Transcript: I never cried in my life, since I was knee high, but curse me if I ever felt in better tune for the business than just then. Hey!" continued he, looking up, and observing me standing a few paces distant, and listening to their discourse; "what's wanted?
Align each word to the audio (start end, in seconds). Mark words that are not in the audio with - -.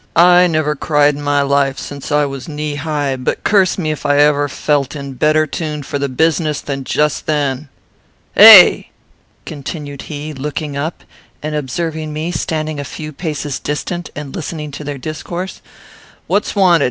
I 0.15 0.47
never 0.47 0.75
cried 0.75 1.13
in 1.13 1.21
my 1.21 1.43
life, 1.43 1.77
since 1.77 2.11
I 2.11 2.25
was 2.25 2.47
knee 2.47 2.73
high, 2.73 3.15
but 3.15 3.43
curse 3.43 3.77
me 3.77 3.91
if 3.91 4.03
I 4.03 4.17
ever 4.17 4.49
felt 4.49 4.95
in 4.95 5.13
better 5.13 5.45
tune 5.45 5.83
for 5.83 5.99
the 5.99 6.09
business 6.09 6.59
than 6.59 6.83
just 6.85 7.27
then. 7.27 7.69
Hey!" 8.33 8.89
continued 9.45 10.01
he, 10.09 10.33
looking 10.33 10.75
up, 10.75 11.03
and 11.43 11.53
observing 11.53 12.13
me 12.13 12.31
standing 12.31 12.79
a 12.79 12.83
few 12.83 13.13
paces 13.13 13.59
distant, 13.59 14.09
and 14.15 14.35
listening 14.35 14.71
to 14.71 14.83
their 14.83 14.97
discourse; 14.97 15.61
"what's 16.25 16.55
wanted? 16.55 16.79